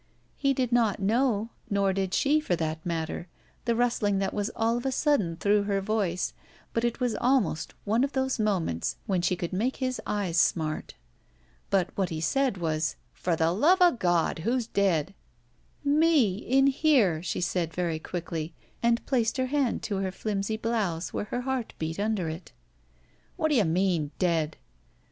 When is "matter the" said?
2.83-3.75